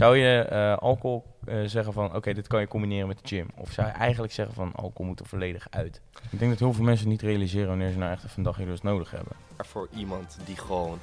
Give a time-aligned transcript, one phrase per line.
[0.00, 3.46] Zou je eh, alcohol eh, zeggen van, oké, dit kan je combineren met de gym?
[3.56, 6.00] Of zou je eigenlijk zeggen van, alcohol moet er volledig uit?
[6.30, 8.64] Ik denk dat heel veel mensen niet realiseren wanneer ze nou echt even een dagje
[8.64, 9.32] rust nodig hebben.
[9.56, 10.98] Maar voor iemand die gewoon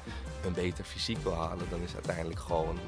[0.46, 2.78] een beter fysiek wil halen, dan is uiteindelijk gewoon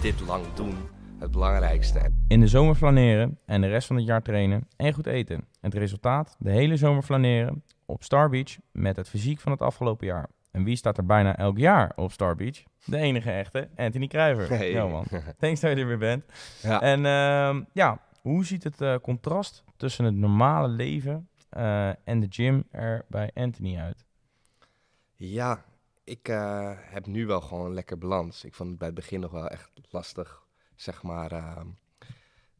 [0.00, 0.76] dit lang doen
[1.18, 2.12] het belangrijkste.
[2.28, 5.44] In de zomer flaneren en de rest van het jaar trainen en goed eten.
[5.60, 10.06] Het resultaat, de hele zomer flaneren op Star Beach met het fysiek van het afgelopen
[10.06, 10.28] jaar.
[10.50, 12.62] En wie staat er bijna elk jaar op Star Beach?
[12.84, 14.48] De enige echte, Anthony Kruiver.
[14.48, 14.88] Hey.
[14.88, 15.04] Man,
[15.38, 16.24] thanks dat je er weer bent.
[16.62, 16.80] Ja.
[16.80, 22.26] En ehm, ja, hoe ziet het eh, contrast tussen het normale leven eh, en de
[22.30, 24.04] gym er bij Anthony uit?
[25.16, 25.64] Ja,
[26.04, 28.44] ik eh, heb nu wel gewoon een lekker balans.
[28.44, 30.46] Ik vond het bij het begin nog wel echt lastig,
[30.76, 31.32] zeg maar.
[31.32, 31.66] ehm,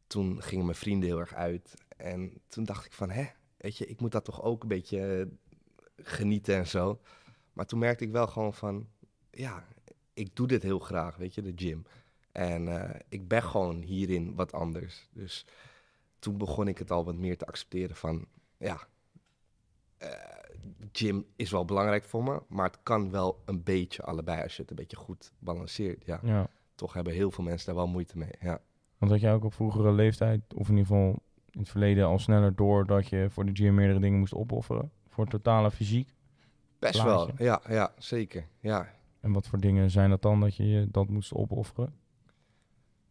[0.07, 1.73] toen gingen mijn vrienden heel erg uit.
[1.97, 3.25] En toen dacht ik van, hè,
[3.57, 5.29] weet je, ik moet dat toch ook een beetje
[5.95, 7.01] genieten en zo.
[7.61, 8.87] Maar toen merkte ik wel gewoon van,
[9.31, 9.67] ja,
[10.13, 11.85] ik doe dit heel graag, weet je, de gym.
[12.31, 15.09] En eh, ik ben gewoon hierin wat anders.
[15.13, 15.45] Dus
[16.19, 18.25] toen begon ik het al wat meer te accepteren van,
[18.57, 18.87] ja,
[19.97, 20.09] eh,
[20.91, 24.61] gym is wel belangrijk voor me, maar het kan wel een beetje allebei als je
[24.61, 26.05] het een beetje goed balanceert.
[26.05, 28.33] Ja, Ja, toch hebben heel veel mensen daar wel moeite mee.
[28.39, 28.61] Ja,
[28.97, 32.19] want had jij ook op vroegere leeftijd, of in ieder geval in het verleden al
[32.19, 34.91] sneller door dat je voor de gym meerdere dingen moest opofferen?
[35.07, 36.19] Voor totale fysiek?
[36.81, 37.33] Best Plaatje.
[37.37, 37.47] wel.
[37.47, 38.47] Ja, ja, zeker.
[38.59, 38.89] Ja.
[39.19, 41.93] En wat voor dingen zijn dat dan dat je dat moest opofferen?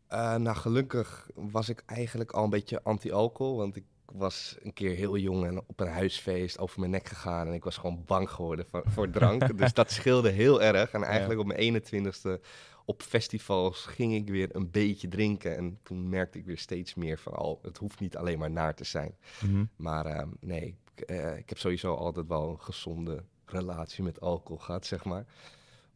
[0.06, 4.94] Eh, nou, gelukkig was ik eigenlijk al een beetje anti-alcohol, want ik was een keer
[4.94, 8.30] heel jong en op een huisfeest over mijn nek gegaan en ik was gewoon bang
[8.30, 9.56] geworden voor, voor drank.
[9.58, 10.90] dus dat scheelde heel erg.
[10.90, 12.40] En eigenlijk op mijn 21ste
[12.84, 17.18] op festivals ging ik weer een beetje drinken en toen merkte ik weer steeds meer
[17.18, 19.14] van al, het hoeft niet alleen maar naar te zijn.
[19.44, 19.64] Mhm.
[19.76, 24.58] Maar ehm, nee, ik, eh, ik heb sowieso altijd wel een gezonde relatie met alcohol
[24.58, 25.26] gehad, zeg maar.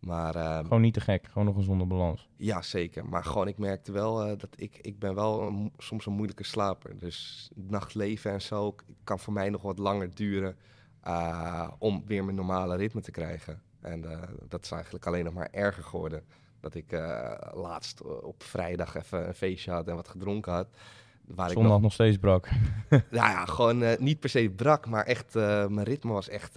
[0.04, 2.28] Maar ehm, Gewoon niet te gek, gewoon nog een gezonde balans.
[2.36, 3.06] ja, zeker.
[3.06, 6.44] Maar gewoon, ik merkte wel eh, dat ik, ik ben wel een soms een moeilijke
[6.44, 6.98] slaper.
[6.98, 8.74] Dus nachtleven en zo
[9.04, 10.56] kan voor mij nog wat langer duren
[11.00, 13.62] eh, om weer mijn normale ritme te krijgen.
[13.80, 16.24] En eh, dat is eigenlijk alleen nog maar erger geworden.
[16.60, 16.92] Dat ik
[17.52, 20.68] laatst op vrijdag even een feestje had en wat gedronken had.
[21.26, 22.48] Waar ik Zondag nog, nog steeds brak.
[22.90, 26.56] nou ja, gewoon niet per se brak, maar echt, mijn ritme was echt,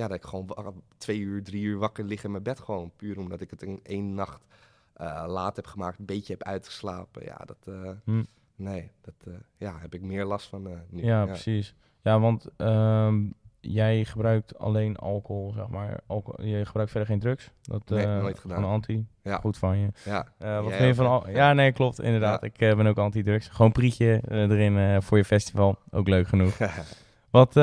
[0.00, 2.92] ja, dat ik gewoon twee uur, drie uur wakker lig in mijn bed gewoon.
[2.96, 4.46] Puur omdat ik het in één nacht
[4.92, 7.24] eh, laat heb gemaakt, een beetje heb uitgeslapen.
[7.24, 8.22] Ja, dat, eh, Hm.
[8.56, 11.04] nee, dat eh, ja, heb ik meer last van nu.
[11.04, 11.74] Ja, precies.
[12.02, 13.26] Ja, want ehm,
[13.60, 16.00] jij gebruikt alleen alcohol, zeg maar.
[16.06, 17.50] Alcohol, je gebruikt verder geen drugs?
[17.62, 18.60] Dat, Nee, nooit gedaan.
[18.60, 19.06] Van anti?
[19.22, 19.38] Ja.
[19.38, 19.88] Goed van je.
[20.04, 21.28] Ja, wat vind je van al...
[21.28, 22.40] Ja, nee, klopt, inderdaad.
[22.40, 22.46] Ja.
[22.46, 23.48] Ik ben ook anti-drugs.
[23.48, 25.78] Gewoon prietje erin voor je festival.
[25.90, 26.56] Ook leuk genoeg.
[27.30, 27.62] Wat, eh,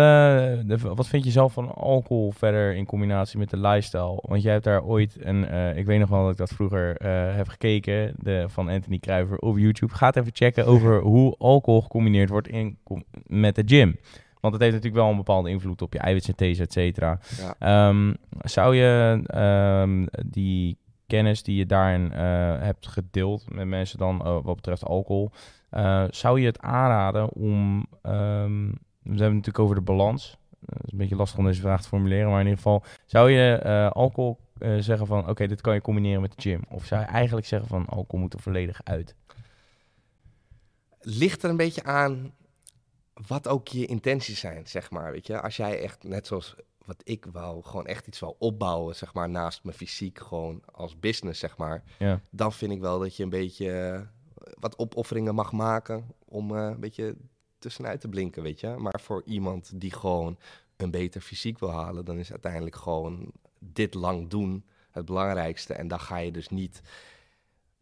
[0.66, 4.20] de, wat vind je zelf van alcohol verder in combinatie met de lifestyle?
[4.22, 6.98] Want jij hebt daar ooit, en eh, ik weet nog wel dat ik dat vroeger
[6.98, 9.94] eh, heb gekeken, de, van Anthony Kruiver op YouTube.
[9.94, 12.78] Ga het even checken over hoe alcohol gecombineerd wordt in,
[13.26, 13.98] met de gym.
[14.40, 17.20] Want het heeft natuurlijk wel een bepaalde invloed op je eiwitsynthese, et cetera.
[17.38, 17.56] ja.
[17.60, 20.78] Ehm, zou je ehm, die
[21.08, 22.12] kennis die je daarin
[22.62, 25.32] hebt gedeeld met mensen dan wat betreft alcohol,
[26.10, 28.70] zou je het aanraden om, ehm,
[29.08, 31.62] we hebben het natuurlijk over de balans, Eh, het is een beetje lastig om deze
[31.62, 35.48] vraag te formuleren, maar in ieder geval, zou je eh, alcohol eh, zeggen van, oké,
[35.48, 36.62] dit kan je combineren met de gym?
[36.70, 39.16] Of zou je eigenlijk zeggen van, alcohol moet er volledig uit?
[41.10, 42.34] ligt er een beetje aan
[43.28, 45.12] wat ook je intenties zijn, zeg maar.
[45.12, 48.96] Weet je, als jij echt, net zoals wat ik wou, gewoon echt iets wou opbouwen,
[48.96, 51.84] zeg maar, naast mijn fysiek, gewoon als business, zeg maar.
[52.00, 52.22] Ja.
[52.32, 54.08] Dan vind ik wel dat je een beetje
[54.60, 57.16] wat opofferingen mag maken om een beetje
[57.60, 58.68] tussenuit te blinken, weet je.
[58.68, 60.38] Maar voor iemand die gewoon
[60.78, 65.74] een beter fysiek wil halen, dan is uiteindelijk gewoon dit lang doen het belangrijkste.
[65.74, 66.82] En dan ga je dus niet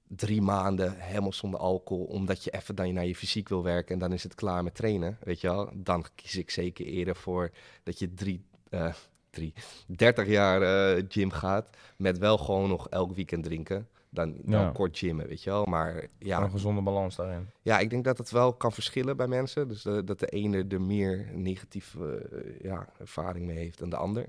[0.07, 3.99] drie maanden helemaal zonder alcohol, omdat je even dan naar je fysiek wil werken en
[3.99, 5.69] dan is het klaar met trainen, weet je wel.
[5.73, 7.51] Dan kies ik zeker eerder voor
[7.83, 8.93] dat je drie, eh,
[9.29, 9.53] drie
[9.87, 13.87] 30 jaar eh, gym gaat, met wel gewoon nog elk weekend drinken.
[14.15, 14.71] Dan, dan Ja.
[14.71, 15.65] kort gymmen, weet je wel.
[15.65, 17.49] Maar ja, Een gezonde balans daarin.
[17.61, 19.67] ja, ik denk dat het wel kan verschillen bij mensen.
[19.67, 24.25] Dus dat de ene er meer negatieve eh, ja, ervaring mee heeft dan de ander.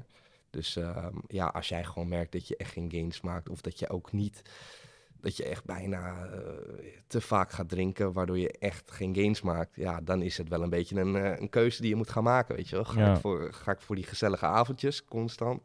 [0.50, 3.78] Dus ehm, ja, als jij gewoon merkt dat je echt geen gains maakt, of dat
[3.78, 4.42] je ook niet,
[5.20, 6.40] dat je echt bijna eh,
[7.06, 10.62] te vaak gaat drinken, waardoor je echt geen gains maakt, ja, dan is het wel
[10.62, 12.84] een beetje een, eh, een keuze die je moet gaan maken, weet je wel.
[12.84, 13.14] Ga, Ja.
[13.14, 15.62] ik voor, ga ik voor die gezellige avondjes constant?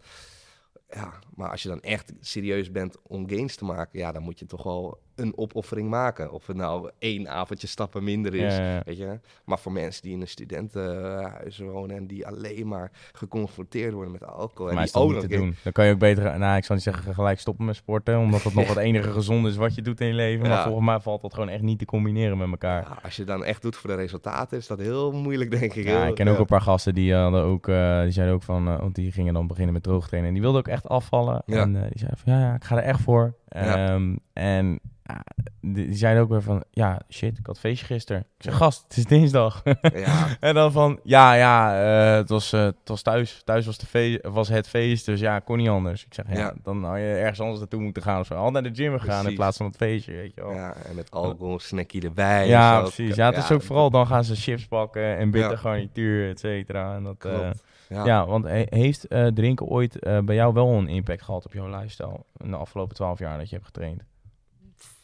[0.94, 4.40] Ja, maar als je dan echt serieus bent om gains te maken, ja, dan moet
[4.40, 6.32] je toch wel een opoffering maken.
[6.32, 8.56] Of het nou één avondje stappen minder is.
[8.56, 8.82] Ja, ja, ja.
[8.86, 9.20] Weet je?
[9.46, 14.24] Maar voor mensen die in een studentenhuis wonen en die alleen maar geconfronteerd worden met
[14.24, 14.70] alcohol.
[14.72, 15.56] Voor en die ook niet te doen.
[15.64, 18.44] Dan kan je ook beter, nou ik zal niet zeggen gelijk stoppen met sporten, omdat
[18.44, 20.48] dat nog het enige gezonde is wat je doet in je leven.
[20.48, 22.82] Maar volgens mij valt dat gewoon echt niet te combineren met elkaar.
[22.82, 25.86] Ja, als je dan echt doet voor de resultaten, is dat heel moeilijk, denk ik.
[25.86, 28.68] Ja, ik ken ook een paar gasten die hadden ook, eh, die zeiden ook van,
[28.68, 30.28] eh, want die gingen dan beginnen met droogtrainen.
[30.28, 31.44] En die wilden ook echt afvallen.
[31.46, 33.34] En eh, die zeiden van, ja, ja, ik ga er echt voor.
[33.52, 35.24] Ehm, en ja,
[35.62, 38.22] die, zeiden ook weer van, ja, shit, ik had feestje gisteren.
[38.22, 39.62] Ik zeg, gast, het is dinsdag.
[39.94, 41.82] Ja, en dan van, ja, ja,
[42.12, 43.42] eh, het, was, eh, het was thuis.
[43.46, 46.06] Thuis was, de fe- was het feest, dus ja, kon niet anders.
[46.06, 46.54] Ik zeg, ja, Ja.
[46.64, 48.34] dan had je ergens anders naartoe moeten gaan of zo.
[48.34, 50.54] Al naar de gym gegaan in plaats van het feestje, weet je wel.
[50.54, 52.48] ja, en met alcohol, snackie erbij.
[52.48, 53.16] Ja, precies.
[53.16, 56.96] Ja, het is ook vooral, dan gaan ze chips pakken en bitter garnituur, et cetera.
[56.96, 57.64] En dat, Klopt.
[57.92, 58.06] Ja.
[58.06, 58.26] Ja.
[58.26, 61.70] want he- heeft eh, drinken ooit eh, bij jou wel een impact gehad op jouw
[61.80, 64.04] lifestyle in de afgelopen twaalf jaar dat je hebt getraind?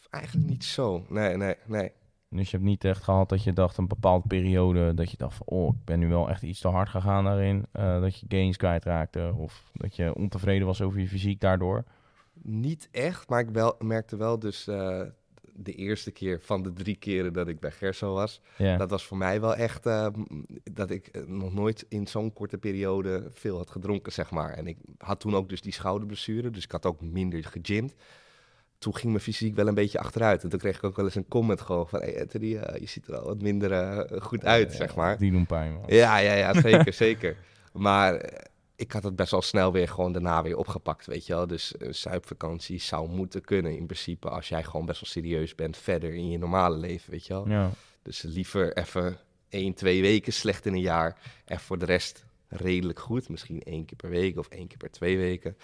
[0.09, 1.05] Eigenlijk niet zo.
[1.09, 1.91] Nee, nee, nee.
[2.29, 5.35] Dus je hebt niet echt gehad dat je dacht een bepaalde periode dat je dacht
[5.35, 7.65] van oh, ik ben nu wel echt iets te hard gegaan daarin.
[7.71, 11.83] eh, dat je gains kwijtraakte of dat je ontevreden was over je fysiek daardoor.
[12.41, 14.67] Niet echt, maar ik wel, merkte wel dus
[15.59, 18.41] de eerste keer van de drie keren dat ik bij Gerso was.
[18.57, 18.77] Ja.
[18.77, 20.43] Dat was voor mij wel echt eh, m-
[20.73, 24.53] dat ik eh, nog nooit in zo'n korte periode veel had gedronken, zeg maar.
[24.53, 27.93] En ik had toen ook dus die schouderblessure, dus ik had ook minder gegymd.
[28.77, 30.43] Toen ging mijn fysiek wel een beetje achteruit.
[30.43, 31.99] En toen kreeg ik ook wel eens een comment gewoon van...
[31.99, 35.17] Hey Anthony, eh, je ziet er al wat minder eh, goed uit, zeg maar.
[35.17, 35.83] Die doen pijn, man.
[35.87, 37.37] Ja, ja, ja, zeker, zeker.
[37.73, 38.33] Maar
[38.77, 41.47] ik had het best wel snel weer gewoon daarna weer opgepakt, weet je wel.
[41.47, 44.29] Dus een zuipvakantie zou moeten kunnen in principe...
[44.29, 47.49] als jij gewoon best wel serieus bent verder in je normale leven, weet je wel.
[47.49, 47.69] Ja.
[48.01, 49.17] Dus liever even
[49.49, 51.17] één, twee weken slecht in een jaar.
[51.45, 53.29] En voor de rest redelijk goed.
[53.29, 55.57] Misschien één keer per week of één keer per twee weken.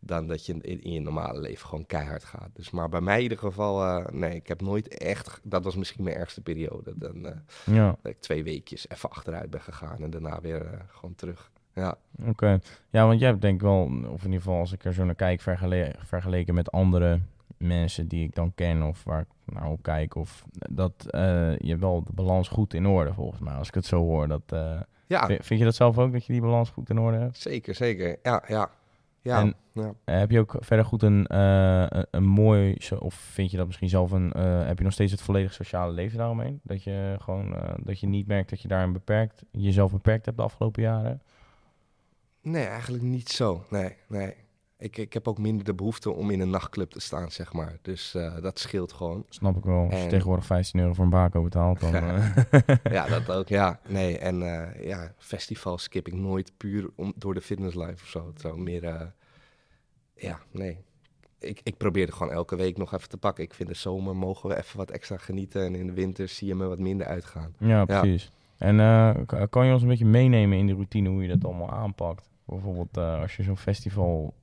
[0.00, 2.50] Dan dat je in, in je normale leven gewoon keihard gaat.
[2.52, 5.40] Dus maar bij mij in ieder geval, eh, nee, ik heb nooit echt.
[5.42, 6.92] Dat was misschien mijn ergste periode.
[6.96, 7.96] Dan eh, ja.
[8.02, 11.50] dat ik twee weekjes even achteruit ben gegaan en daarna weer eh, gewoon terug.
[11.76, 11.96] Ja,
[12.26, 12.58] Oké.
[12.90, 15.04] Ja, want jij hebt denk ik wel, of in ieder geval als ik er zo
[15.04, 17.20] naar kijk, vergele- vergeleken met andere
[17.56, 21.76] mensen die ik dan ken of waar ik naar op kijk, of dat eh, je
[21.76, 23.54] wel de balans goed in orde volgens mij.
[23.54, 26.32] Als ik het zo hoor, dat, eh, ja vind, je dat zelf ook, dat je
[26.32, 27.36] die balans goed in orde hebt?
[27.36, 28.18] zeker, zeker.
[28.22, 28.70] Ja, ja.
[29.20, 29.92] Ja, En- ja.
[30.04, 33.88] Eh, heb je ook verder goed een, eh, een, mooi, of vind je dat misschien
[33.88, 36.60] zelf een, eh, heb je nog steeds het volledig sociale leven daaromheen?
[36.62, 40.36] Dat je gewoon, eh, dat je niet merkt dat je daarin beperkt, jezelf beperkt hebt
[40.36, 41.22] de afgelopen jaren?
[42.46, 43.64] Nee, eigenlijk niet zo.
[43.70, 44.34] Nee, nee.
[44.78, 47.78] Ik, ik heb ook minder de behoefte om in een nachtclub te staan, zeg maar.
[47.82, 49.24] Dus eh, dat scheelt gewoon.
[49.28, 49.84] Snap ik wel.
[49.84, 51.94] Als je En- tegenwoordig 15 euro voor een bako betaalt, dan...
[51.94, 52.36] eh,
[52.90, 53.80] ja, dat ook, ja.
[53.88, 58.32] Nee, en eh, ja, festivals skip ik nooit puur om, door de fitnesslife of zo.
[58.36, 59.12] Zou meer,
[60.14, 60.78] ja, nee.
[61.38, 63.44] Ik, ik probeer het gewoon elke week nog even te pakken.
[63.44, 65.64] Ik vind de zomer mogen we even wat extra genieten.
[65.64, 67.54] En in de winter zie je me wat minder uitgaan.
[67.58, 68.30] Ja, precies.
[68.58, 68.76] En
[69.50, 72.28] kan je ons een beetje meenemen in de routine hoe je dat allemaal aanpakt?
[72.46, 74.34] Bijvoorbeeld eh, als je zo'n festival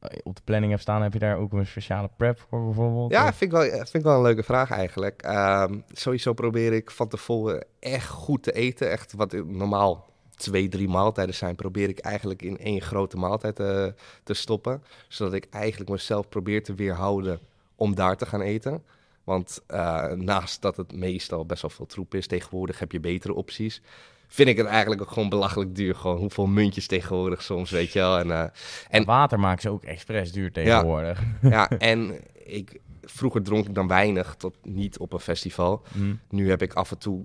[0.00, 3.10] eh, op de planning hebt staan, heb je daar ook een speciale prep voor bijvoorbeeld?
[3.10, 5.22] Ja, vind ik, wel, eh, vind ik wel een leuke vraag eigenlijk.
[5.22, 8.90] Ehm, sowieso probeer ik van tevoren echt goed te eten.
[8.90, 13.94] Echt wat normaal twee, drie maaltijden zijn, probeer ik eigenlijk in één grote maaltijd te,
[14.22, 14.82] te stoppen.
[15.08, 17.40] Zodat ik eigenlijk mezelf probeer te weerhouden
[17.74, 18.82] om daar te gaan eten.
[19.24, 19.62] Want
[20.14, 23.82] naast dat het meestal best wel veel troep is, tegenwoordig heb je betere opties.
[24.28, 25.94] Vind ik het eigenlijk ook gewoon belachelijk duur.
[25.94, 28.18] Gewoon hoeveel muntjes tegenwoordig soms, weet je wel.
[28.18, 28.44] En, eh,
[28.90, 31.22] en Water maken ze ook expres duur tegenwoordig.
[31.42, 35.82] ja, en ik, vroeger dronk ik dan weinig tot niet op een festival.
[35.92, 36.14] Hm.
[36.30, 37.24] Nu heb ik af en toe,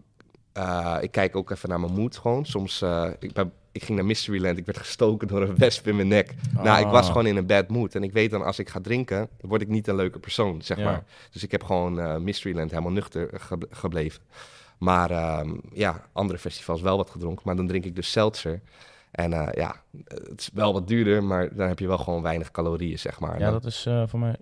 [0.54, 2.46] eh, ik kijk ook even naar mijn moed gewoon.
[2.46, 5.96] Soms, eh, ik, ben, ik ging naar Mysteryland, ik werd gestoken door een wesp in
[5.96, 6.34] mijn nek.
[6.64, 7.12] Nou, ik was Ah.
[7.12, 7.96] gewoon in een bad mood.
[7.96, 10.78] En ik weet dan, als ik ga drinken, word ik niet een leuke persoon, zeg
[10.78, 10.84] Ja.
[10.84, 11.04] maar.
[11.32, 14.22] Dus ik heb gewoon Mysteryland helemaal nuchter ge- gebleven.
[14.82, 17.44] Maar ehm, ja, andere festivals wel wat gedronken.
[17.46, 18.62] Maar dan drink ik dus seltzer.
[19.12, 19.76] En eh, ja,
[20.08, 23.40] het is wel wat duurder, maar dan heb je wel gewoon weinig calorieën, zeg maar.
[23.40, 24.36] Ja, dat is eh voor mij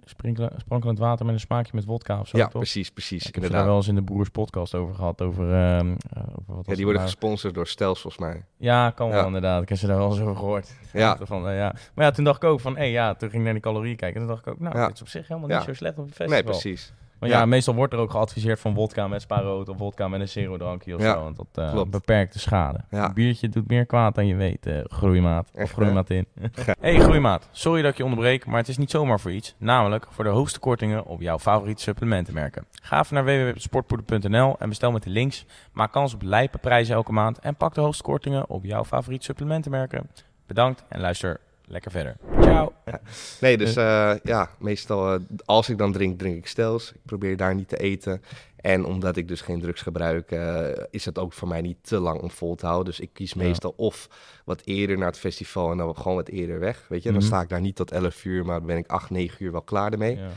[0.55, 2.62] sprankelend water met een smaakje met wodka of zo, ja, toch?
[2.62, 3.27] precies, precies.
[3.27, 6.24] Ik heb het daar wel eens in de Broers podcast over gehad, over, ehm, eh,
[6.24, 7.03] over wat Ja, het die worden nou?
[7.03, 8.46] gesponsord door Stels, volgens mij.
[8.58, 9.62] Ja, kan wel inderdaad.
[9.62, 10.75] Ik heb ze daar wel eens over gehoord.
[10.93, 11.17] Ja.
[11.22, 11.75] Van, ja.
[11.93, 13.96] Maar ja, toen dacht ik ook van, hé ja, toen ging ik naar die calorieën
[13.96, 14.22] kijken.
[14.22, 16.03] En toen dacht ik ook, nou, dit is op zich helemaal niet zo slecht op
[16.03, 16.34] een festival.
[16.34, 16.93] Nee, precies.
[17.20, 17.46] Maar ja, Ja.
[17.46, 20.96] meestal wordt er ook geadviseerd van wodka met spaarrood of wodka met een zero drankje
[20.96, 21.22] of Ja, zo.
[21.24, 22.80] Want dat eh, beperkt de schade.
[22.90, 23.06] Ja.
[23.06, 25.52] Een biertje doet meer kwaad dan je weet, eh, groeimaat.
[25.54, 26.26] Of groeimaat in.
[26.80, 29.56] hey groeimaat, sorry dat ik je onderbreek, maar het is niet zomaar voor iets.
[29.58, 32.66] Namelijk voor de hoogste kortingen op jouw favoriete supplementenmerken.
[32.82, 35.46] Ga even naar www.sportpoeder.nl en bestel met de links.
[35.72, 39.26] Maak kans op lijpe prijzen elke maand en pak de hoogste kortingen op jouw favoriete
[39.26, 40.10] supplementenmerken.
[40.48, 42.16] Bedankt en luister lekker verder.
[42.60, 43.00] Ciao.
[43.42, 46.92] Nee, dus uh, ja, meestal uh, als ik dan drink, drink ik stels.
[46.92, 48.22] Ik probeer daar niet te eten.
[48.56, 52.00] En omdat ik dus geen drugs gebruik, uh, is het ook voor mij niet te
[52.00, 52.86] lang om vol te houden.
[52.86, 53.84] Dus ik kies meestal ja.
[53.84, 54.10] of
[54.46, 56.86] wat eerder naar het festival en dan gewoon wat eerder weg.
[56.89, 57.28] Weet je, dan mm -hmm.
[57.28, 59.62] sta ik daar niet tot 11 uur, maar dan ben ik 8, 9 uur wel
[59.62, 60.18] klaar ermee.
[60.18, 60.30] Ja.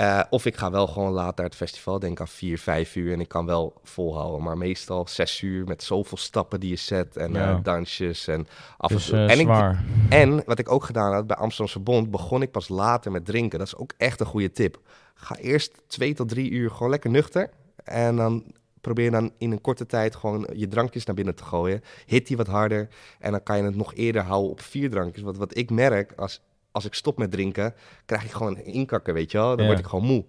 [0.00, 3.12] Uh, of ik ga wel gewoon laat naar het festival, denk aan 4, 5 uur
[3.12, 4.42] en ik kan wel volhouden.
[4.42, 7.50] Maar meestal 6 uur met zoveel stappen die je zet en ja.
[7.50, 8.46] uh, dansjes en
[8.76, 9.46] af dus, en toe.
[9.46, 9.70] Uh, en.
[9.70, 13.24] Ik, en wat ik ook gedaan had bij Amsterdamse Bond, begon ik pas later met
[13.24, 13.58] drinken.
[13.58, 14.80] Dat is ook echt een goede tip.
[15.14, 17.50] Ga eerst 2 tot 3 uur gewoon lekker nuchter
[17.84, 18.44] en dan
[18.80, 21.82] probeer dan in een korte tijd gewoon je drankjes naar binnen te gooien.
[22.06, 25.24] Hit die wat harder en dan kan je het nog eerder houden op vier drankjes.
[25.24, 26.40] Want wat ik merk als
[26.74, 29.48] als ik stop met drinken, krijg ik gewoon inkakken, weet je wel.
[29.48, 29.66] Dan Ja.
[29.66, 30.24] word ik gewoon moe.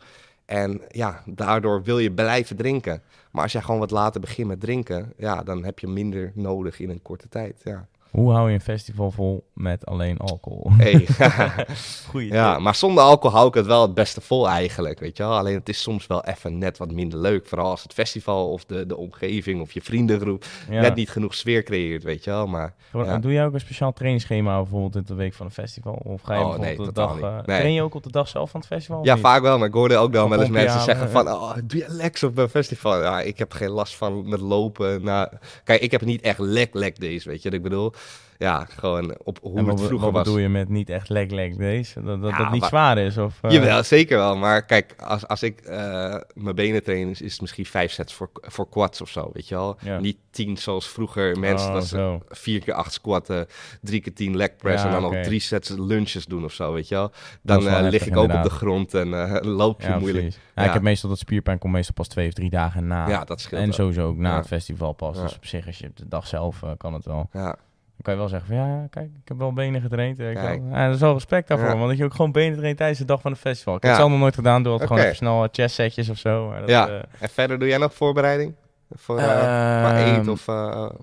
[0.46, 3.02] En ja, daardoor wil je blijven drinken.
[3.32, 6.80] Maar als jij gewoon wat later begint met drinken, ja, dan heb je minder nodig
[6.80, 7.62] in een korte tijd.
[7.64, 7.88] Ja.
[8.16, 10.72] Hoe hou je een festival vol met alleen alcohol?
[10.78, 11.08] Hey.
[12.10, 12.64] Goeie ja, tip.
[12.64, 15.38] maar zonder alcohol hou ik het wel het beste vol eigenlijk, weet je wel.
[15.38, 17.48] Alleen het is soms wel even net wat minder leuk.
[17.48, 20.82] Vooral als het festival of de, de omgeving of je vriendengroep Ja.
[20.82, 22.48] net niet genoeg sfeer creëert, weet je wel.
[22.48, 23.18] Maar Gewoon, ja.
[23.18, 25.94] Doe jij ook een speciaal trainingsschema bijvoorbeeld in de week van een festival?
[26.04, 27.20] Of ga je Oh, bijvoorbeeld nee, de dag...
[27.20, 27.60] eh, Nee.
[27.60, 29.04] Train je ook op de dag zelf van het festival?
[29.06, 31.80] Ja, vaak wel, maar ik hoorde ook dan wel eens mensen zeggen van, oh, doe
[31.80, 33.02] je legs op een festival?
[33.02, 35.04] Ja, ik heb geen last van met lopen.
[35.04, 35.28] Nou,
[35.64, 37.94] kijk, ik heb niet echt lek lek days, weet je wat ik bedoel?
[38.38, 40.24] Ja, gewoon op hoe En het wat, vroeger wat was.
[40.24, 42.04] bedoel je met niet echt leg leg deze?
[42.04, 43.18] Dat dat, Ja, dat niet maar- zwaar is?
[43.18, 44.38] Of, eh, Jawel, zeker wel.
[44.38, 48.14] Maar kijk, als, als ik eh, mijn benen train, is, is het misschien vijf sets
[48.14, 49.78] voor, voor quads of zo, weet je wel?
[49.82, 50.00] Ja.
[50.00, 53.48] Niet tien zoals vroeger mensen, Oh, dat ze vier keer acht squatten,
[53.82, 55.16] drie keer tien leg press Ja, en dan oké.
[55.16, 57.12] nog drie sets lunches doen of zo, weet je wel?
[57.42, 59.10] Dan wel eh, lig heftig, ik ook op de grond en
[59.62, 60.26] loop je moeilijk.
[60.56, 63.08] Ik heb meestal dat spierpijn komt meestal pas twee of drie dagen na.
[63.08, 63.76] Ja, dat scheelt en wel.
[63.76, 65.22] sowieso ook na het festival pas.
[65.22, 67.30] Dus op zich, als je op de dag zelf kan het wel.
[67.34, 67.56] Ja.
[67.98, 70.20] Dan kan je wel zeggen van ja, kijk, ik heb wel benen getraind.
[70.20, 70.62] eh, ik Kijk.
[70.62, 71.76] wel- Ja, dat is wel respect daarvoor, Ja.
[71.78, 73.76] want dat je ook gewoon benen traint tijdens de dag van het festival.
[73.76, 76.48] Ik heb het nog nooit gedaan, doe altijd gewoon even snel chest setjes of zo.
[76.48, 76.88] Maar dat, Ja.
[76.88, 78.54] eh, En verder doe jij nog voorbereiding?
[78.98, 80.48] Voor, Ehm, eten of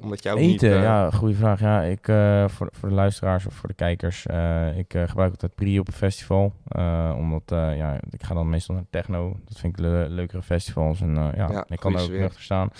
[0.00, 0.60] omdat ook Eten, niet...
[0.60, 1.60] ja, goede vraag.
[1.60, 2.04] Ja, ik,
[2.52, 4.26] voor, voor de luisteraars of voor de kijkers,
[4.76, 6.52] ik gebruik altijd Pri op een festival.
[7.16, 7.42] omdat,
[7.76, 9.36] ja, ik ga dan meestal naar techno.
[9.48, 11.00] Dat vind ik le- leukere festivals.
[11.00, 12.70] En ja, Ja, ik kan er ook nuchter staan.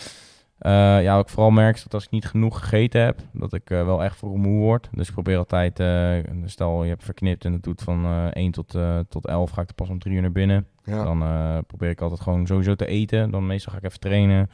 [0.62, 3.52] Eh, ja, wat ik vooral merk is dat als ik niet genoeg gegeten heb, dat
[3.52, 4.88] ik eh, wel echt voor moe word.
[4.92, 8.50] Dus ik probeer altijd, eh, stel je hebt verknipt en het doet van eh 1
[8.52, 8.76] tot,
[9.08, 10.66] tot 11, ga ik er pas om 3 uur naar binnen.
[10.84, 11.04] ja.
[11.04, 11.18] Dan
[11.66, 13.30] probeer ik altijd gewoon sowieso te eten.
[13.30, 14.50] Dan meestal ga ik even trainen.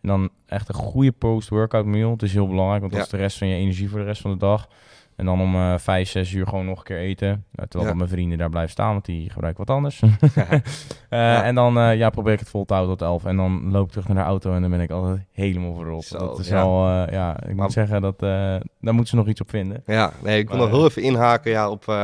[0.00, 2.10] En dan echt een goede post-workout meal.
[2.10, 3.06] Het is heel belangrijk, want dat Ja.
[3.06, 4.68] is de rest van je energie voor de rest van de dag.
[5.16, 7.44] En dan om eh 5, 6 uur gewoon nog een keer eten.
[7.52, 7.96] Nou, terwijl Ja.
[7.98, 10.02] mijn vrienden daar blijven staan, want die gebruiken wat anders.
[11.08, 13.24] Eh, En dan eh, ja, probeer ik het vol te houden tot 11.
[13.24, 16.04] En dan loop ik terug naar de auto en dan ben ik altijd helemaal verrot.
[16.04, 17.06] Zo, dat is ja.
[17.10, 19.82] ja, ik Maar- moet zeggen, dat, daar moeten ze nog iets op vinden.
[19.86, 21.94] Ja, nee, ik wil nog heel even inhaken ja, op,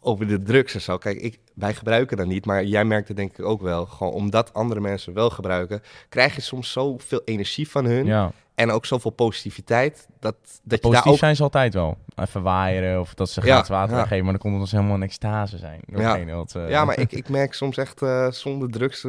[0.00, 0.98] over de drugs en zo.
[0.98, 3.86] Kijk, ik, wij gebruiken dat niet, maar jij merkt het denk ik ook wel.
[3.86, 8.04] Gewoon omdat andere mensen wel gebruiken, krijg je soms zoveel energie van hun.
[8.06, 11.18] Ja, En ook zoveel positiviteit, dat, dat je daar positief ook...
[11.18, 11.98] zijn ze altijd wel.
[12.14, 14.06] Even waaieren of dat ze Ja, gratis water ja.
[14.06, 15.80] geven, maar dan komt het als helemaal een extase zijn.
[15.86, 19.04] Doorheen, wat, eh, Ja, maar ik, ik merk soms echt eh, zonder drugs.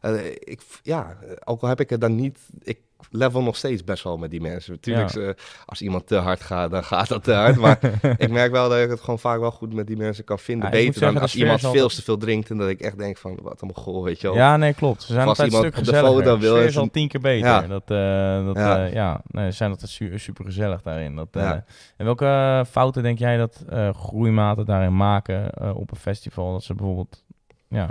[0.00, 2.38] eh, ik, ja, ook al heb ik het dan niet.
[2.62, 2.78] Ik
[3.10, 4.72] level nog steeds best wel met die mensen.
[4.72, 5.20] Natuurlijk, Ja.
[5.20, 5.32] eh,
[5.66, 7.56] als iemand te hard gaat, dan gaat dat te hard.
[7.56, 7.78] Maar
[8.18, 10.64] ik merk wel dat ik het gewoon vaak wel goed met die mensen kan vinden.
[10.64, 13.16] Ja, Beter dan als iemand altijd- veel te veel drinkt en dat ik echt denk
[13.16, 14.36] van, wat een goal, weet je wel.
[14.36, 15.02] Ja, nee, klopt.
[15.02, 16.24] Ze zijn altijd een iemand stuk de gezelliger.
[16.24, 17.46] foto wil De sfeer en is al tien keer beter.
[17.48, 17.60] Ja.
[17.60, 18.76] Dat, eh, dat, Ja.
[18.76, 18.92] ja.
[18.92, 21.14] ja, nee, ze zijn altijd su- super gezellig daarin.
[21.16, 21.50] Dat, eh.
[21.96, 26.52] En welke eh, fouten denk jij dat eh, groeimaten daarin maken eh, op een festival?
[26.52, 27.24] Dat ze bijvoorbeeld
[27.68, 27.90] ja,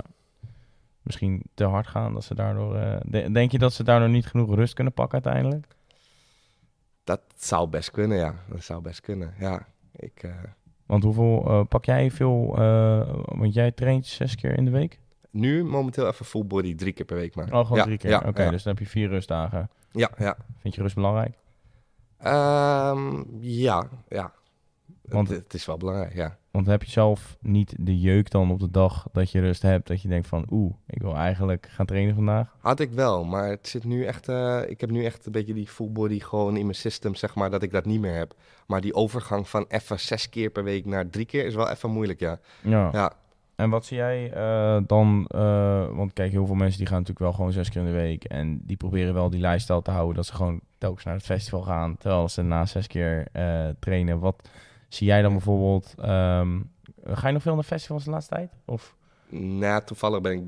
[1.06, 2.14] misschien te hard gaan.
[2.14, 5.24] Dat ze daardoor, eh, de- denk je dat ze daardoor niet genoeg rust kunnen pakken
[5.24, 5.66] uiteindelijk?
[7.04, 8.34] Dat zou best kunnen, ja.
[8.48, 9.66] Dat zou best kunnen, ja.
[9.96, 10.30] Ik, eh,
[10.86, 12.54] Want hoeveel eh, pak jij veel?
[13.24, 14.98] want jij traint zes keer in de week?
[15.30, 17.52] nu momenteel even full body drie keer per week maar.
[17.52, 18.10] Oh, gewoon ja, drie keer.
[18.10, 18.50] Ja, Oké, ja.
[18.50, 19.70] dus dan heb je vier rustdagen.
[19.92, 20.36] ja, ja.
[20.58, 21.34] Vind je rust belangrijk?
[22.18, 24.32] Ehm, ja, ja.
[25.02, 26.36] Want- het, het is wel belangrijk, ja.
[26.56, 29.86] Want heb je zelf niet de jeuk dan op de dag dat je rust hebt,
[29.86, 32.56] dat je denkt van oeh, ik wil eigenlijk gaan trainen vandaag?
[32.60, 34.28] Had ik wel, maar het zit nu echt.
[34.28, 37.34] eh, ik heb nu echt een beetje die full body gewoon in mijn system, zeg
[37.34, 38.34] maar, dat ik dat niet meer heb.
[38.66, 41.90] Maar die overgang van even zes keer per week naar drie keer is wel even
[41.90, 42.38] moeilijk, ja.
[42.62, 42.88] Ja.
[42.92, 43.12] Ja,
[43.56, 45.24] En wat zie jij eh, dan?
[45.28, 47.92] eh, want kijk, heel veel mensen die gaan natuurlijk wel gewoon zes keer in de
[47.92, 51.24] week en die proberen wel die lifestyle te houden dat ze gewoon telkens naar het
[51.24, 53.26] festival gaan, terwijl ze na zes keer
[53.78, 54.18] trainen.
[54.18, 54.48] Wat
[54.88, 55.94] zie jij dan bijvoorbeeld?
[55.98, 56.60] ehm,
[57.04, 58.50] ga je nog veel naar festivals de laatste tijd?
[58.64, 58.94] Of
[59.28, 60.42] nou, toevallig ben ik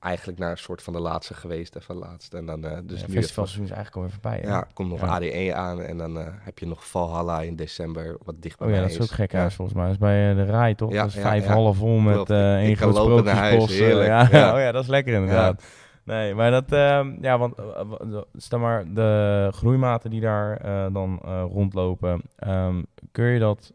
[0.00, 2.36] eigenlijk naar een soort van de laatste geweest, even laatste.
[2.36, 4.38] En dan, eh, dus het nu festivalseizoen is eigenlijk alweer voorbij.
[4.42, 4.48] hè?
[4.56, 5.06] Ja, komt nog Ja.
[5.06, 8.74] ADE aan en dan eh, heb je nog Valhalla in december, wat dicht bij Oh
[8.74, 9.38] ja, dat is ook gek Ja.
[9.38, 9.84] huis volgens mij.
[9.86, 10.92] Dat is bij eh, de Rai toch?
[10.92, 11.52] Ja, dat is ja, vijf ja.
[11.52, 13.70] hallen vol met één groot sprookjesbos.
[13.70, 14.06] heerlijk.
[14.06, 14.28] ja.
[14.30, 14.52] Ja.
[14.54, 15.62] oh ja, dat is lekker inderdaad.
[16.04, 20.92] Nee, maar dat, ehm, ja, want eh, de- stel maar de groeimaten die daar eh,
[20.92, 22.82] dan eh, rondlopen, ehm,
[23.12, 23.72] kun je dat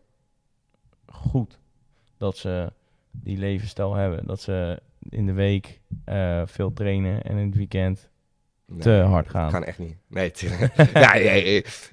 [1.06, 1.60] goed
[2.18, 2.72] dat ze
[3.12, 4.26] die levensstijl hebben?
[4.28, 8.09] Dat ze in de week eh, veel trainen en in het weekend
[8.70, 9.52] Nee, te hard gaan?
[9.52, 9.96] Kan echt niet.
[10.08, 10.32] Nee,
[10.94, 11.34] ja, ja,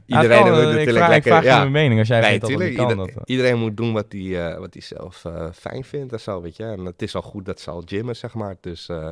[0.06, 1.32] iedereen kan, moet eh, ik natuurlijk vraag, lekker...
[1.32, 1.58] ik vraag ja.
[1.58, 2.90] mijn mening als jij Nee, vindt dat kan.
[2.90, 6.20] Ieder- dat, iedereen moet doen wat hij eh, wat hij zelf eh, fijn vindt en
[6.20, 6.64] zo, weet je.
[6.64, 8.56] En het is al goed dat ze al gymmen, zeg maar.
[8.60, 9.08] Dus eh,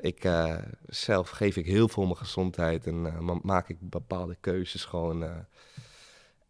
[0.00, 0.54] ik, eh,
[0.86, 4.84] zelf geef ik heel veel om mijn gezondheid en eh, ma- maak ik bepaalde keuzes
[4.84, 5.22] gewoon.
[5.24, 5.30] eh,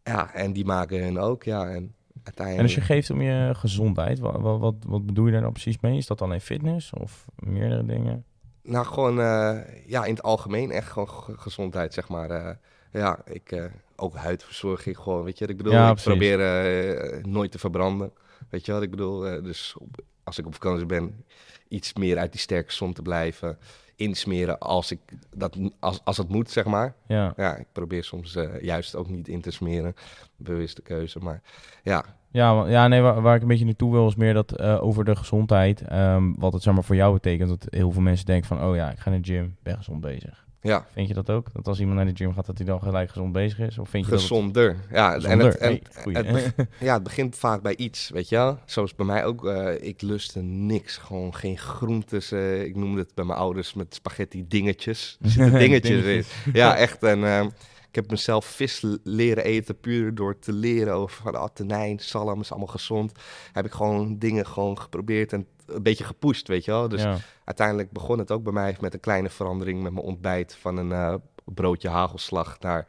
[0.04, 1.68] ja, en die maken hun ook, ja.
[1.68, 1.94] En
[2.34, 5.52] En als je geeft om je gezondheid, wat, wat, wat, wat bedoel je daar nou
[5.52, 5.96] precies mee?
[5.96, 8.24] Is dat alleen fitness of meerdere dingen?
[8.62, 12.30] Nou, gewoon eh, ja, in het algemeen echt gewoon ge- gezondheid, zeg maar.
[12.30, 12.54] eh.
[12.92, 13.64] ja, ik, eh,
[13.96, 15.72] ook huidverzorging gewoon, weet je wat ik bedoel?
[15.72, 18.12] Ja, ik probeer nooit te verbranden,
[18.48, 19.42] weet je wat ik bedoel?
[19.42, 21.24] Dus op- als ik op vakantie ben,
[21.68, 23.58] iets meer uit die sterke som te blijven.
[23.96, 24.98] Insmeren als, ik
[25.36, 26.94] dat, als, als het moet, zeg maar.
[27.06, 29.94] Ja, Ja, ik probeer soms juist ook niet in te smeren.
[30.36, 31.42] Bewuste keuze, maar
[31.82, 32.04] ja.
[32.30, 35.04] Ja, ja nee, waar, waar ik een beetje naartoe wil is meer dat eh, over
[35.04, 35.80] de gezondheid.
[35.80, 37.48] ehm, wat het zeg maar, voor jou betekent.
[37.48, 40.00] Dat heel veel mensen denken van, oh ja, ik ga naar de gym, ben gezond
[40.00, 40.48] bezig.
[40.62, 41.52] Ja, Vind je dat ook?
[41.52, 43.78] Dat als iemand naar de gym gaat, dat hij dan gelijk gezond bezig is?
[43.78, 44.76] Of vind je gezonder.
[44.92, 45.80] Ja, dat het en het, en,
[46.12, 48.58] Hey, het Ja, het begint vaak bij iets, weet je wel.
[48.64, 50.96] Zoals bij mij ook, eh, ik lustte niks.
[50.96, 52.32] Gewoon geen groentes.
[52.32, 55.18] eh, ik noemde het bij mijn ouders met spaghetti dingetjes.
[55.22, 56.24] Er zitten dingetjes in.
[56.52, 57.02] Ja, echt.
[57.02, 57.48] En ehm,
[57.90, 62.40] ik heb mezelf vis leren eten puur door te leren over van, ah, tenijn, zalm
[62.40, 63.12] is allemaal gezond.
[63.52, 66.88] Heb ik gewoon dingen gewoon geprobeerd en een beetje gepusht, weet je wel.
[66.88, 67.18] Dus ja.
[67.44, 70.92] uiteindelijk begon het ook bij mij met een kleine verandering met mijn ontbijt van een
[70.92, 72.86] eh, broodje hagelslag naar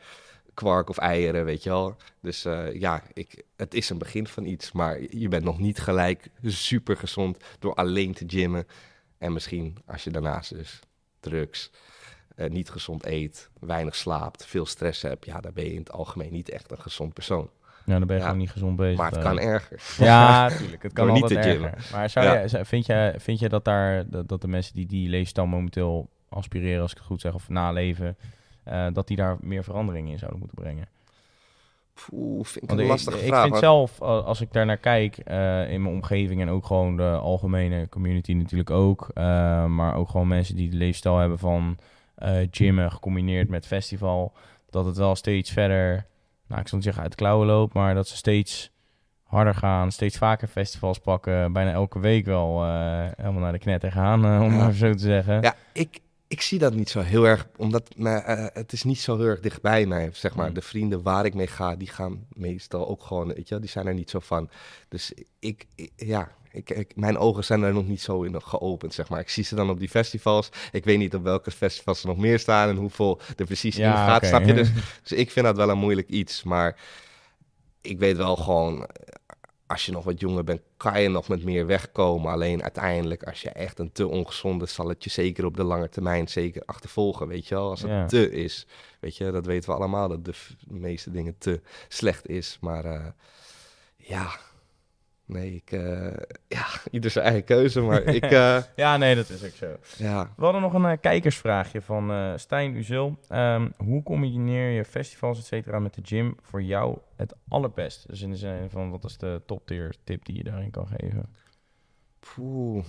[0.54, 1.96] kwark of eieren, weet je wel.
[2.22, 5.80] Dus eh, ja, ik, het is een begin van iets, maar je bent nog niet
[5.80, 8.68] gelijk super gezond door alleen te gymmen.
[9.18, 10.80] En misschien als je daarnaast dus
[11.20, 11.72] drugs,
[12.36, 15.92] eh, niet gezond eet, weinig slaapt, veel stress hebt, ja, dan ben je in het
[15.92, 17.50] algemeen niet echt een gezond persoon.
[17.86, 18.28] ja, dan ben je Ja.
[18.28, 18.98] gewoon niet gezond bezig.
[18.98, 19.24] Maar het eh.
[19.24, 19.82] kan erger.
[19.98, 20.84] Ja, natuurlijk.
[20.84, 21.90] Het kan Door niet altijd te erger.
[21.92, 22.66] Maar zou Ja.
[22.66, 26.98] vind, jij, vind dat, daar, dat, de mensen die die leefstijl momenteel aspireren, als ik
[26.98, 28.18] het goed zeg, of naleven,
[28.64, 30.88] eh, dat die daar meer verandering in zouden moeten brengen?
[31.94, 33.40] Poeh, vind ik Want een ik, lastige ik vraag.
[33.42, 37.10] vind want- zelf, als ik daar naar kijk, in mijn omgeving en ook gewoon de
[37.10, 39.08] algemene community natuurlijk ook,
[39.68, 41.78] maar ook gewoon mensen die de leefstijl hebben van
[42.52, 44.34] gymmen gecombineerd met festival,
[44.70, 46.06] dat het wel steeds verder,
[46.48, 48.72] nou ik zal niet zeggen uit de klauwen loopt, maar dat ze steeds
[49.24, 53.92] harder gaan, steeds vaker festivals pakken, bijna elke week wel eh, helemaal naar de knetter
[53.92, 54.58] gaan, eh, om Ja.
[54.58, 55.42] maar zo te zeggen.
[55.42, 59.00] Ja, ik, ik zie dat niet zo heel erg, omdat me, eh, het is niet
[59.00, 60.46] zo heel erg dichtbij mij, zeg maar.
[60.46, 60.54] Hmm.
[60.56, 63.88] De vrienden waar ik mee ga, die gaan meestal ook gewoon, weet je die zijn
[63.88, 64.50] er niet zo van.
[64.90, 68.94] Dus ik, ik- ja, ik, ik, mijn ogen zijn er nog niet zo in geopend,
[68.94, 69.20] zeg maar.
[69.20, 70.50] Ik zie ze dan op die festivals.
[70.72, 73.84] Ik weet niet op welke festivals er nog meer staan en hoeveel er precies in
[73.86, 74.54] gaat, snap je?
[74.54, 74.70] Dus,
[75.04, 76.80] dus ik vind dat wel een moeilijk iets, maar
[77.82, 78.88] ik weet wel gewoon,
[79.68, 82.32] als je nog wat jonger bent, kan je nog met meer wegkomen.
[82.32, 85.90] Alleen uiteindelijk, als je echt een te ongezonde, zal het je zeker op de lange
[85.90, 87.70] termijn zeker achtervolgen, weet je wel.
[87.70, 88.06] Als het Ja.
[88.06, 88.68] te is,
[89.00, 90.34] weet je, dat weten we allemaal, dat de
[90.68, 92.58] meeste dingen te slecht is.
[92.62, 93.06] Maar eh,
[93.98, 94.40] ja,
[95.32, 96.14] nee, ik, eh,
[96.58, 99.76] ja, ieder zijn eigen keuze, maar ik, eh, ja, nee, dat is ook zo.
[99.98, 100.34] ja.
[100.38, 103.18] We hadden nog een eh, kijkersvraagje van Stijn Uzil.
[103.28, 108.08] Ehm, hoe combineer je festivals, et cetera, met de gym voor jou het allerbest?
[108.08, 110.88] Dus in de zin van, wat is de top tier tip die je daarin kan
[110.88, 111.26] geven?
[112.20, 112.84] Poeh.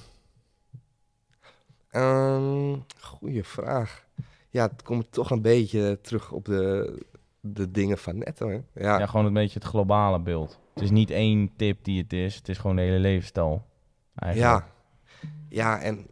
[1.90, 4.05] Ehm, goeie vraag.
[4.50, 6.98] Ja, het komt toch een beetje terug op de,
[7.44, 8.62] de dingen van net hoor.
[8.74, 8.98] Ja.
[8.98, 10.61] Ja, gewoon een beetje het globale beeld.
[10.74, 13.66] Het is niet één tip die het is, het is gewoon de hele levensstijl.
[14.14, 14.64] Eigenlijk.
[14.64, 15.28] ja.
[15.48, 16.07] ja, en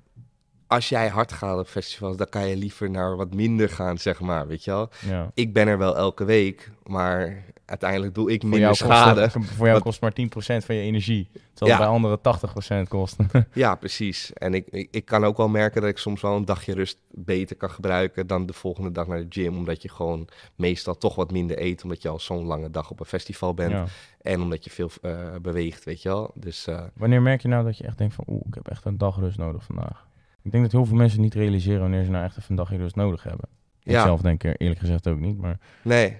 [0.67, 4.21] als jij hard gaat op festivals, dan kan je liever naar wat minder gaan, zeg
[4.21, 4.91] maar, weet je wel.
[5.01, 5.31] ja.
[5.35, 9.31] Ik ben er wel elke week, maar uiteindelijk doe ik minder schade.
[9.31, 11.29] voor jou Wat- kost maar 10% van je energie.
[11.55, 11.85] Terwijl Ja.
[11.85, 13.17] bij anderen 80% kost.
[13.53, 14.33] Ja, precies.
[14.33, 16.99] En ik, ik, ik kan ook wel merken dat ik soms wel een dagje rust
[17.11, 19.57] beter kan gebruiken dan de volgende dag naar de gym.
[19.57, 23.01] Omdat je gewoon meestal toch wat minder eet, omdat je al zo'n lange dag op
[23.01, 23.73] een festival bent.
[23.73, 23.85] ja.
[24.23, 26.31] En omdat je veel eh, beweegt, weet je wel.
[26.35, 28.85] Dus eh, Wanneer merk je nou dat je echt denkt van, oeh, ik heb echt
[28.85, 30.07] een dag rust nodig vandaag?
[30.43, 32.77] Ik denk dat heel veel mensen niet realiseren wanneer ze nou echt even een dagje
[32.77, 33.49] rust nodig hebben.
[33.83, 34.03] Ik Ja.
[34.03, 36.17] zelf denk er eerlijk gezegd ook niet, maar nee.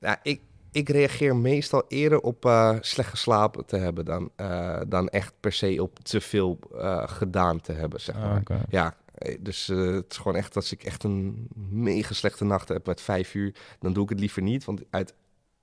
[0.00, 0.40] Ja, ik,
[0.74, 5.52] ik reageer meestal eerder op uh, slecht geslapen te hebben dan, uh, dan echt per
[5.52, 8.40] se op te veel uh, gedaan te hebben, zeg maar.
[8.40, 8.60] Okay.
[8.68, 8.96] Ja,
[9.40, 13.34] dus het is gewoon echt als ik echt een mega slechte nacht heb met vijf
[13.34, 14.64] uur, dan doe ik het liever niet.
[14.64, 15.14] Want uit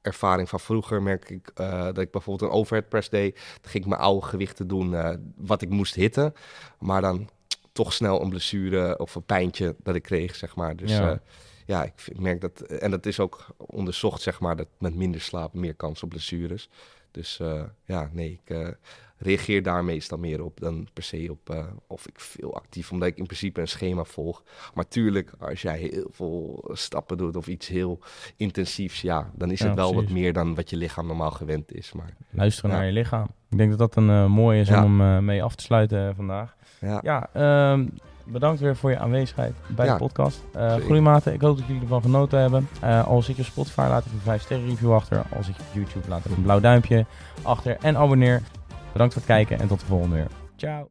[0.01, 3.35] ervaring van vroeger merk ik dat ik bijvoorbeeld een overhead press deed.
[3.35, 6.33] Dan ging ik mijn oude gewichten doen wat ik moest hitten.
[6.79, 7.29] Maar dan
[7.71, 10.75] toch snel een blessure of een pijntje dat ik kreeg, zeg maar.
[10.75, 11.21] Dus ja
[11.65, 15.53] ja, ik, merk dat, en dat is ook onderzocht, zeg maar, dat met minder slaap
[15.53, 16.69] meer kans op blessures.
[17.11, 18.67] Dus uh, ja, nee, ik uh,
[19.17, 23.07] reageer daar meestal meer op dan per se op uh, of ik veel actief, omdat
[23.07, 24.43] ik in principe een schema volg.
[24.73, 27.99] Maar tuurlijk, als jij heel veel stappen doet of iets heel
[28.37, 30.09] intensiefs, ja, dan is ja, het wel precies.
[30.09, 31.91] wat meer dan wat je lichaam normaal gewend is.
[31.93, 33.27] Maar, Luisteren naar je lichaam.
[33.49, 34.83] Ik denk dat dat een mooie is ja.
[34.83, 36.55] om mee af te sluiten vandaag.
[36.79, 37.29] Ja, ja
[37.73, 37.93] um,
[38.25, 40.43] bedankt weer voor je aanwezigheid bij ja, de podcast.
[40.55, 42.67] Uh, Groeimaten, ik hoop dat jullie ervan genoten hebben.
[42.83, 45.23] Uh, als ik je Spotify, laat even een 5 sterren review achter.
[45.37, 47.05] Als ik je YouTube, laat even een blauw duimpje
[47.41, 47.77] achter.
[47.81, 48.41] En abonneer.
[48.91, 50.27] Bedankt voor het kijken en tot de volgende weer.
[50.55, 50.87] Ciao.